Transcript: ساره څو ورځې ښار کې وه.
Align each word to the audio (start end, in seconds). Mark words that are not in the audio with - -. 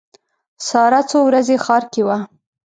ساره 0.67 1.01
څو 1.09 1.19
ورځې 1.27 1.55
ښار 1.65 1.83
کې 1.93 2.01
وه. 2.07 2.17